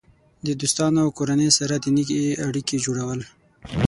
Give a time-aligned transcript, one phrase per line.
[0.45, 3.19] د دوستانو او کورنۍ سره د نیکې اړیکې جوړول.